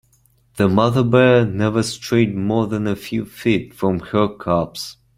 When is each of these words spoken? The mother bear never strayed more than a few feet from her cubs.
The 0.55 0.67
mother 0.67 1.03
bear 1.03 1.45
never 1.45 1.83
strayed 1.83 2.35
more 2.35 2.65
than 2.65 2.87
a 2.87 2.95
few 2.95 3.23
feet 3.23 3.75
from 3.75 3.99
her 3.99 4.27
cubs. 4.29 4.97